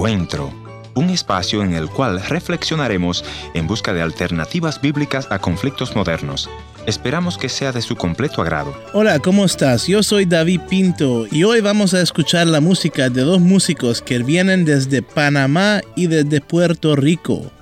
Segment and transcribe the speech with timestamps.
[0.00, 0.50] Encuentro,
[0.94, 3.22] un espacio en el cual reflexionaremos
[3.52, 6.48] en busca de alternativas bíblicas a conflictos modernos.
[6.86, 8.74] Esperamos que sea de su completo agrado.
[8.94, 9.88] Hola, ¿cómo estás?
[9.88, 14.20] Yo soy David Pinto y hoy vamos a escuchar la música de dos músicos que
[14.20, 17.52] vienen desde Panamá y desde Puerto Rico.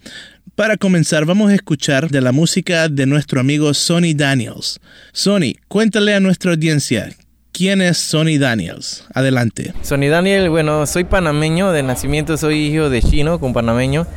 [0.56, 4.80] Para comenzar, vamos a escuchar de la música de nuestro amigo Sonny Daniels.
[5.12, 7.14] Sonny, cuéntale a nuestra audiencia,
[7.54, 9.06] ¿Quién es Sonny Daniels?
[9.14, 9.76] Adelante.
[9.84, 14.08] Sonny Daniel, bueno, soy panameño de nacimiento, soy hijo de chino con panameño.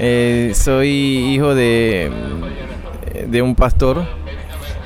[0.00, 2.10] Eh, soy hijo de,
[3.28, 4.04] de un pastor.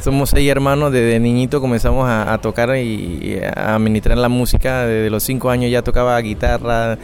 [0.03, 4.84] Somos seis hermanos, desde niñito comenzamos a, tocar y, a administrar la música.
[4.84, 6.98] Desde los cinco años ya tocaba guitarra,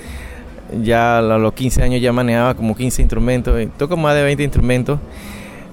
[0.82, 3.68] ya a los 15 años ya manejaba como 15 instrumentos.
[3.78, 4.98] Toco más de 20 instrumentos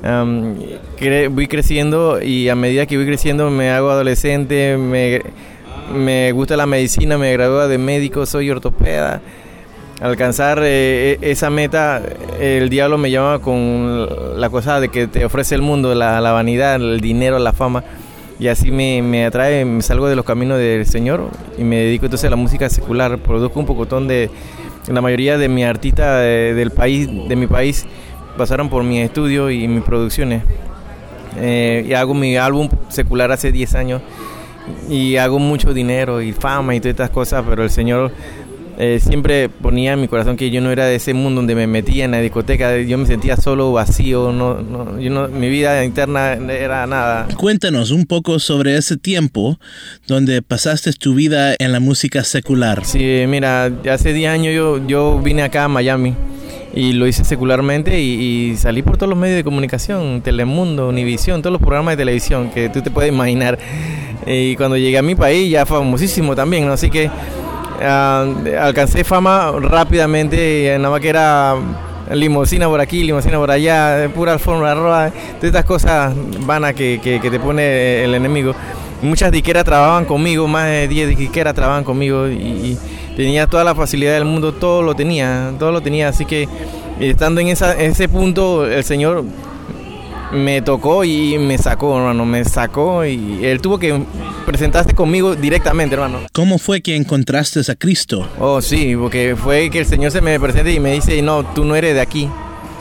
[0.02, 5.22] voy creciendo y a medida que voy creciendo me hago adolescente, me,
[5.94, 9.22] me gusta la medicina, me gradúo de médico, soy ortopeda.
[10.00, 12.04] Alcanzar eh, e, esa meta,
[12.40, 16.32] el diablo me llama con la cosa de que te ofrece el mundo, la, la
[16.32, 17.84] vanidad, el dinero, la fama.
[18.40, 22.06] Y así me, me, atrae, me salgo de los caminos del Señor y me dedico
[22.06, 23.18] entonces a la música secular.
[23.18, 24.30] Produzco un pocotón de
[24.88, 27.88] la mayoría de mi artista del país, de mi país,
[28.38, 30.44] pasaron por mi estudio y mis producciones.
[31.40, 34.02] Eh, y hago mi álbum secular hace 10 años
[34.90, 38.12] y hago mucho dinero y fama y todas estas cosas, pero el Señor
[38.80, 41.66] eh, siempre ponía en mi corazón que yo no era de ese mundo donde me
[41.68, 45.84] metía en la discoteca, yo me sentía solo, vacío, no, no, yo no, mi vida
[45.84, 47.28] interna era nada.
[47.38, 49.60] Cuéntanos un poco sobre ese tiempo
[50.08, 52.86] donde pasaste tu vida en la música secular.
[52.86, 56.16] Sí, mira, hace 10 años yo, yo vine acá a Miami
[56.78, 61.54] y lo hice secularmente y, salí por todos los medios de comunicación, Telemundo, Univisión, todos
[61.54, 63.58] los programas de televisión que tú te puedes imaginar.
[64.28, 66.74] Y cuando llegué a mi país ya famosísimo también, ¿no?
[66.74, 67.10] Así que
[67.82, 68.28] ah,
[68.62, 71.56] alcancé fama rápidamente, nada más que era
[72.14, 76.14] limosina por aquí, limosina por allá, pura alfombra roja, todas estas cosas
[76.46, 78.54] vanas que, te pone el enemigo.
[79.02, 82.78] Muchas diqueras trabajaban conmigo, más de 10 diqueras trabajaban conmigo y
[83.16, 86.48] tenía toda la facilidad del mundo, todo lo tenía, todo lo tenía, así que
[87.00, 89.24] estando en esa, ese punto el Señor
[90.32, 94.04] me tocó y me sacó, hermano, me sacó y él tuvo que
[94.46, 96.20] presentarse conmigo directamente, hermano.
[96.34, 98.28] ¿Cómo fue que encontraste a Cristo?
[98.40, 101.66] Oh, sí, porque fue que el Señor se me presente y me dice, no, tú
[101.66, 102.30] no eres de aquí,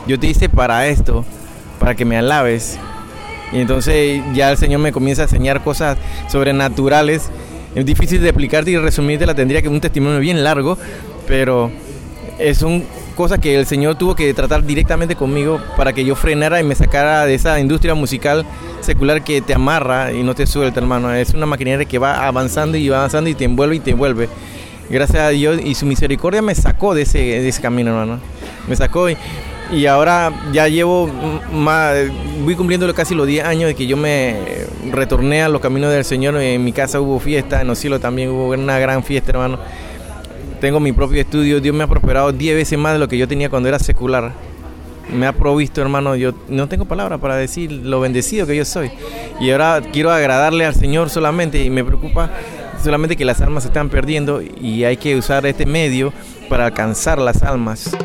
[0.07, 1.25] yo te hice para esto,
[1.79, 2.79] para que me alabes.
[3.53, 5.97] Y entonces ya el Señor me comienza a enseñar cosas
[6.29, 7.31] sobrenaturales
[7.77, 10.79] es difícil de explicarte y resumirte, la tendría que un testimonio bien largo,
[11.29, 11.71] pero
[12.55, 16.65] son cosas que el Señor tuvo que tratar directamente conmigo para que yo frenara y
[16.65, 18.47] me sacara de esa industria musical
[18.81, 21.13] secular que te amarra y no te suelta, hermano.
[21.13, 24.31] Es una maquinaria que va avanzando y va avanzando y te envuelve y te envuelve.
[24.89, 28.21] Gracias a Dios y su misericordia me sacó de ese, de ese camino, hermano.
[28.69, 29.19] Me sacó y,
[29.73, 31.11] y ahora ya llevo
[31.53, 31.95] más,
[32.45, 34.37] voy cumpliendo casi los 10 años de que yo me
[34.93, 36.37] retorné a los caminos del Señor.
[36.37, 39.59] En mi casa hubo fiesta, en Osilo también hubo una gran fiesta, hermano.
[40.61, 43.27] Tengo mi propio estudio, Dios me ha prosperado 10 veces más de lo que yo
[43.29, 44.33] tenía cuando era secular.
[45.13, 48.91] Me ha provisto, hermano, yo no tengo palabras para decir lo bendecido que yo soy.
[49.41, 52.31] Y ahora quiero agradarle al Señor solamente y me preocupa
[52.83, 56.13] solamente que las almas se están perdiendo y hay que usar este medio
[56.49, 57.97] para alcanzar las almas.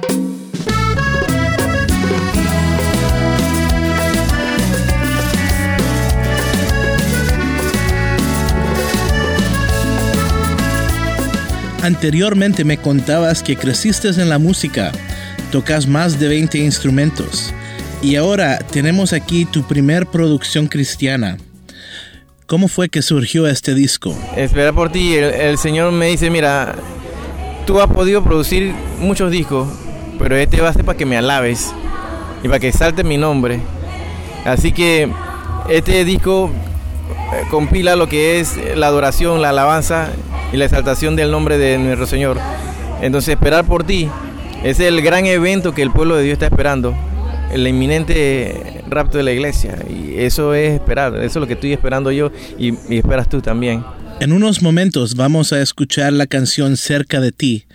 [11.81, 14.91] Anteriormente me contabas que creciste en la música,
[15.51, 17.51] tocas más de 20 instrumentos
[18.03, 21.37] y ahora tenemos aquí tu primer producción cristiana.
[22.45, 24.15] ¿Cómo fue que surgió este disco?
[24.37, 26.75] Espera por ti, el, Señor me dice, mira,
[27.65, 29.67] tú has podido producir muchos discos,
[30.19, 31.73] pero este va a ser para que me alabes
[32.43, 33.59] y para que salte mi nombre.
[34.45, 35.11] Así que
[35.67, 36.51] este disco
[37.33, 40.09] eh, compila lo que es la adoración, la alabanza
[40.51, 42.37] y la exaltación del nombre de nuestro Señor.
[43.01, 44.09] Entonces esperar por ti
[44.63, 46.95] es el gran evento que el pueblo de Dios está esperando,
[47.51, 49.77] el inminente rapto de la iglesia.
[49.89, 53.41] Y eso es esperar, eso es lo que estoy esperando yo y, y esperas tú
[53.41, 53.83] también.
[54.19, 57.65] En unos momentos vamos a escuchar la canción Cerca de ti.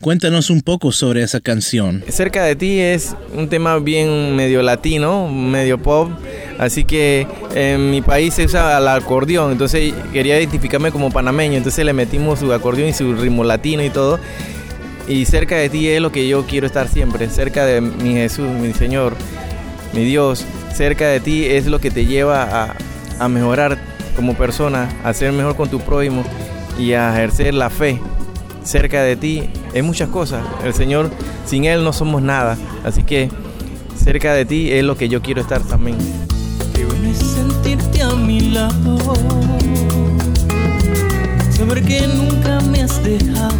[0.00, 2.04] Cuéntanos un poco sobre esa canción.
[2.08, 6.10] Cerca de ti es un tema bien medio latino, medio pop,
[6.58, 11.86] Así que en mi país se usa el acordeón, entonces quería identificarme como panameño, entonces
[11.86, 14.20] le metimos su acordeón y su ritmo latino y todo.
[15.08, 18.46] Y cerca de ti es lo que yo quiero estar siempre, cerca de mi Jesús,
[18.46, 19.14] mi Señor,
[19.94, 20.44] mi Dios,
[20.74, 22.76] cerca de ti es lo que te lleva a,
[23.18, 23.78] a mejorar
[24.16, 26.24] como persona, a ser mejor con tu prójimo
[26.78, 27.98] y a ejercer la fe.
[28.64, 30.44] Cerca de ti es muchas cosas.
[30.62, 31.08] El Señor,
[31.46, 32.58] sin Él no somos nada.
[32.84, 33.30] Así que
[33.96, 35.96] cerca de ti es lo que yo quiero estar también.
[36.90, 38.98] Qué sentirte a mi lado,
[41.56, 43.54] saber que nunca me has dejado.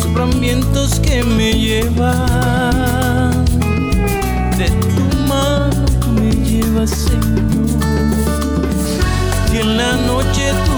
[0.00, 3.44] Soplan vientos que me llevan,
[4.58, 7.38] de tu mano tú me llevas, Señor.
[9.52, 10.77] Y en la noche tuve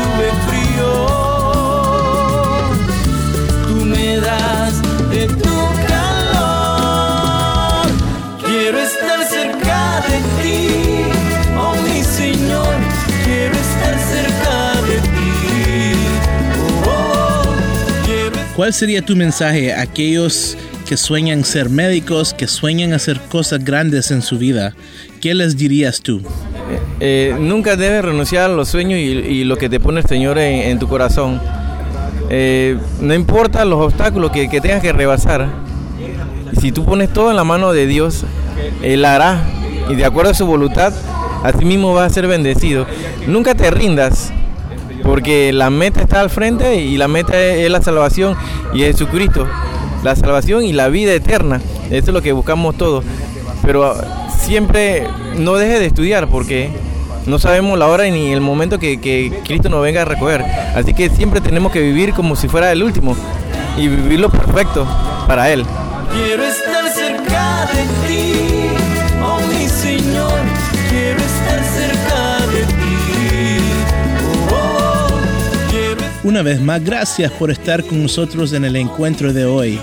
[18.71, 20.57] ¿Cuál sería tu mensaje a aquellos
[20.89, 24.77] que sueñan ser médicos, que sueñan hacer cosas grandes en su vida?
[25.21, 26.23] ¿Qué les dirías tú?
[27.01, 30.79] Eh, nunca debes renunciar a los sueños y, lo que te pone el Señor en,
[30.79, 31.41] tu corazón.
[32.31, 35.49] Eh, no importa los obstáculos que, que tengas que rebasar.
[36.61, 38.23] Si tú pones todo en la mano de Dios,
[38.85, 39.43] Él hará.
[39.89, 40.93] Y de acuerdo a su voluntad,
[41.43, 42.87] así mismo vas a ser bendecido.
[43.27, 44.33] Nunca te rindas.
[45.03, 48.37] Porque la meta está al frente y la meta es, la salvación
[48.73, 49.47] y es Jesucristo.
[50.03, 51.61] La salvación y la vida eterna.
[51.91, 53.05] Eso es lo que buscamos todos.
[53.65, 53.95] Pero
[54.39, 55.07] siempre
[55.37, 56.71] no deje de estudiar porque
[57.27, 58.99] no sabemos la hora ni el momento que,
[59.45, 60.45] Cristo nos venga a recoger.
[60.75, 63.17] Así que siempre tenemos que vivir como si fuera el último
[63.77, 64.87] y vivir lo perfecto
[65.27, 65.65] para Él.
[66.13, 68.60] Quiero estar cerca de ti,
[76.23, 79.81] Una vez más, gracias por estar con nosotros en el encuentro de hoy.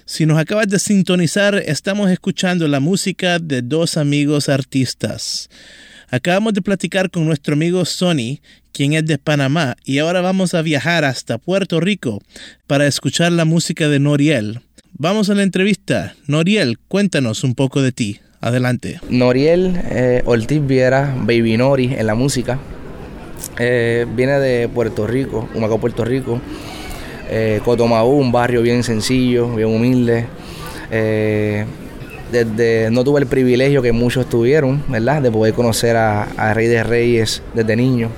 [0.07, 5.51] Si nos acabas de sintonizar, estamos escuchando la música de dos amigos artistas.
[6.09, 8.41] Acabamos de platicar con nuestro amigo Sonny,
[8.73, 12.23] quien es de Panamá, y ahora vamos a viajar hasta Puerto Rico
[12.67, 14.61] para escuchar la música de Noriel.
[14.95, 16.17] Vamos a la entrevista.
[16.27, 18.21] Noriel, cuéntanos un poco de ti.
[18.45, 19.01] Adelante.
[19.09, 22.59] Noriel eh, Ortiz Viera, Baby Nori en la música.
[23.59, 26.43] Eh, viene de Puerto Rico, Humacao, Puerto Rico.
[27.31, 30.27] Eh, un barrio bien sencillo, bien humilde.
[30.91, 31.65] Eh,
[32.31, 35.23] desde, no tuve el privilegio que muchos tuvieron, ¿verdad?
[35.23, 38.11] De poder conocer a, a Rey de Reyes desde niño.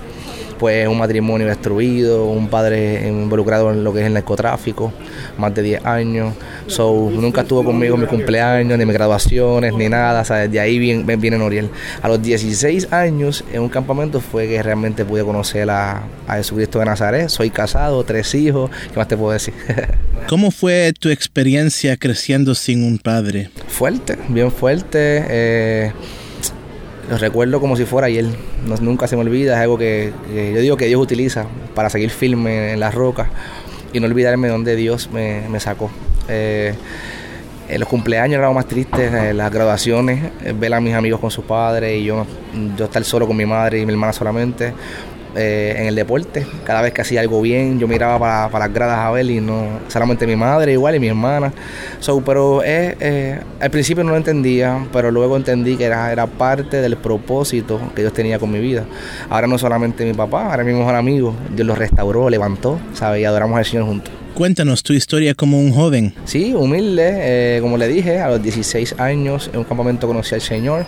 [0.59, 4.93] Pues un matrimonio destruido, un padre involucrado en lo que es el narcotráfico,
[5.39, 6.35] más de 10 años.
[6.67, 10.23] So, nunca estuvo conmigo en mi cumpleaños, ni mis graduaciones, ni nada.
[10.23, 11.71] O sea, desde ahí viene, viene Noriel.
[12.03, 16.79] A los 16 años, en un campamento, fue que realmente pude conocer a, a Jesucristo
[16.79, 17.29] de Nazaret.
[17.29, 18.71] Soy casado, tres hijos.
[18.93, 19.55] ¿Qué más te puedo decir?
[20.29, 23.51] ¿Cómo fue tu experiencia creciendo sin un padre?
[23.69, 25.25] Fuerte, bien fuerte.
[25.29, 25.93] Eh,
[27.09, 28.27] lo recuerdo como si fuera ayer.
[28.67, 29.55] No, nunca se me olvida.
[29.55, 33.29] Es algo que, que, yo digo que Dios utiliza para seguir firme en las rocas
[33.93, 35.91] y no olvidarme de dónde Dios me, me sacó.
[36.29, 36.75] Eh,
[37.69, 41.21] en los cumpleaños era lo más triste, eh, las graduaciones, eh, ver a mis amigos
[41.21, 42.25] con sus padres y yo,
[42.77, 44.73] yo estar solo con mi madre y mi hermana solamente.
[45.39, 46.47] Eh, en el deporte.
[46.65, 49.39] Cada vez que hacía algo bien, yo miraba para, para, las gradas a ver y
[49.39, 51.53] no solamente mi madre igual y mi hermana.
[52.01, 56.27] So, pero eh, eh, al principio no lo entendía, pero luego entendí que era, era
[56.27, 58.85] parte del propósito que Dios tenía con mi vida.
[59.29, 61.35] Ahora no solamente mi papá, ahora mi mejor amigo.
[61.55, 63.21] Dios lo restauró, levantó, ¿sabe?
[63.21, 64.26] Y adoramos al Señor juntos.
[64.37, 66.13] Cuéntanos tu historia como un joven.
[66.27, 70.43] Sí, humilde, eh, como le dije, a los 16 años en un campamento conocí al
[70.43, 70.85] Señor.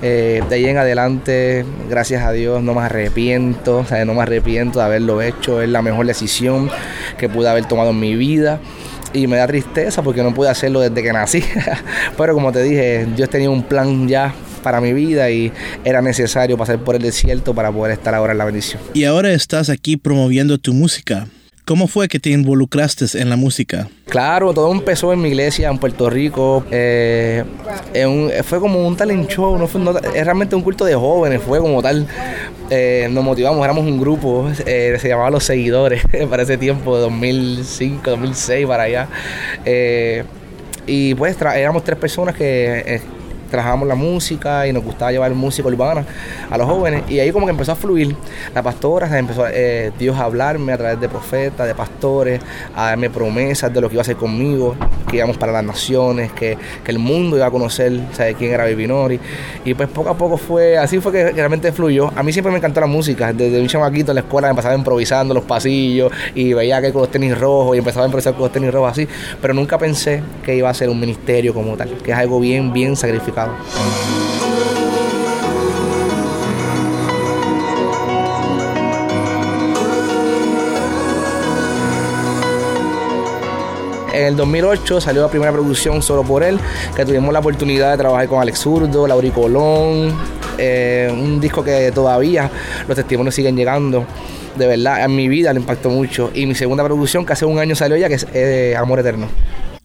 [0.00, 4.22] Eh, de ahí en adelante, gracias a Dios, no me arrepiento, o sea, no me
[4.22, 6.70] arrepiento de haberlo hecho, es la mejor decisión
[7.18, 8.58] que pude haber tomado en mi vida.
[9.12, 11.44] Y me da tristeza porque no pude hacerlo desde que nací.
[12.16, 15.52] Pero como te dije, Dios tenía un plan ya para mi vida y
[15.84, 18.80] era necesario pasar por el desierto para poder estar ahora en la bendición.
[18.94, 21.26] Y ahora estás aquí promoviendo tu música.
[21.68, 23.90] ¿Cómo fue que te involucraste en la música?
[24.06, 26.64] Claro, todo empezó en mi iglesia en Puerto Rico.
[26.70, 27.44] Eh,
[28.42, 29.62] fue como un talent show,
[30.14, 32.06] es realmente un culto de jóvenes, fue como tal.
[32.70, 38.12] Eh, nos motivamos, éramos un grupo, eh, se llamaba Los Seguidores, para ese tiempo, 2005,
[38.12, 39.08] 2006, para allá.
[40.86, 43.02] Y pues éramos tres personas que
[43.50, 46.04] trabajamos la música y nos gustaba llevar música urbana
[46.50, 47.02] a los jóvenes.
[47.08, 48.14] Y ahí como que empezó a fluir.
[48.54, 52.40] La pastora empezó eh, Dios a hablarme a través de profetas, de pastores,
[52.74, 54.76] a darme promesas de lo que iba a hacer conmigo,
[55.10, 58.36] que íbamos para las naciones, que, que el mundo iba a conocer ¿sabes?
[58.36, 59.18] quién era Vinori.
[59.64, 62.10] Y pues poco a poco fue, así fue que realmente fluyó.
[62.14, 63.32] A mí siempre me encantó la música.
[63.32, 67.02] Desde un chamaquito en la escuela me pasaba improvisando los pasillos y veía que con
[67.02, 69.08] los tenis rojos y empezaba a improvisar con los tenis rojos así.
[69.40, 72.72] Pero nunca pensé que iba a ser un ministerio como tal, que es algo bien,
[72.72, 73.37] bien sacrificado.
[84.12, 86.58] En el 2008 salió la primera producción solo por él,
[86.96, 90.12] que tuvimos la oportunidad de trabajar con Alex Zurdo, Lauri Colón,
[90.58, 92.50] eh, un disco que todavía
[92.88, 94.04] los testimonios siguen llegando.
[94.56, 96.32] De verdad, en mi vida le impactó mucho.
[96.34, 99.28] Y mi segunda producción, que hace un año salió ya, que es eh, Amor Eterno.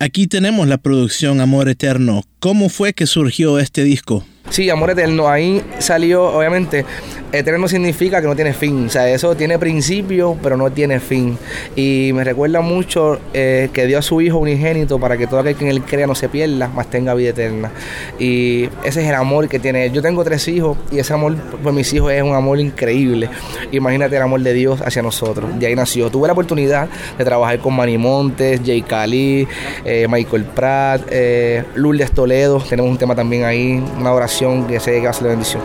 [0.03, 2.25] Aquí tenemos la producción Amor Eterno.
[2.39, 4.25] ¿Cómo fue que surgió este disco?
[4.53, 5.27] Sí, Amor Eterno.
[5.27, 6.85] Ahí salió, obviamente,
[7.31, 8.85] eterno significa que no tiene fin.
[8.85, 11.39] O sea, eso tiene principio, pero no tiene fin.
[11.75, 15.55] Y me recuerda mucho eh, que dio a su Hijo unigénito para que todo aquel
[15.55, 17.71] que en él crea no se pierda, más tenga vida eterna.
[18.19, 19.91] Y ese es el amor que tiene él.
[19.91, 23.29] Yo tengo tres hijos y ese amor por mis hijos es un amor increíble.
[23.71, 25.49] Imagínate el amor de Dios hacia nosotros.
[25.59, 26.11] De ahí nació.
[26.11, 29.47] Tuve la oportunidad de trabajar con Manny Montes, Jay Cali,
[29.83, 32.59] eh, Michael Pratt, eh, Lourdes Toledo.
[32.69, 35.61] Tenemos un tema también ahí, una oración que ser la bendición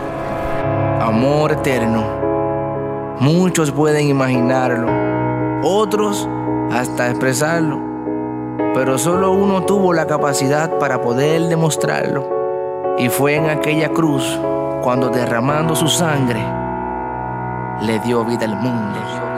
[1.09, 2.03] amor eterno.
[3.19, 4.87] Muchos pueden imaginarlo,
[5.63, 6.27] otros
[6.71, 7.81] hasta expresarlo,
[8.73, 12.95] pero solo uno tuvo la capacidad para poder demostrarlo.
[12.97, 14.39] Y fue en aquella cruz
[14.83, 16.41] cuando derramando su sangre
[17.81, 19.28] le dio vida al mundo.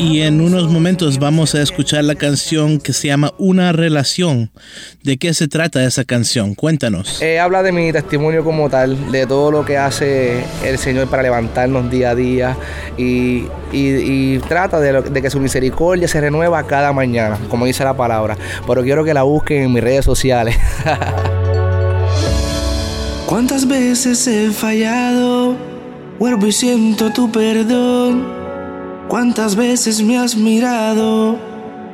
[0.00, 4.50] Y en unos momentos vamos a escuchar la canción que se llama Una relación.
[5.02, 6.54] ¿De qué se trata esa canción?
[6.54, 7.20] Cuéntanos.
[7.20, 11.22] Eh, habla de mi testimonio como tal, de todo lo que hace el Señor para
[11.22, 12.56] levantarnos día a día
[12.96, 13.44] y,
[14.48, 18.38] trata de, de, que su misericordia se renueva cada mañana, como dice la palabra.
[18.66, 20.56] Pero quiero que la busquen en mis redes sociales.
[23.26, 25.56] ¿Cuántas veces he fallado?
[26.18, 28.39] Vuelvo y siento tu perdón
[29.10, 31.36] Cuántas veces me has mirado,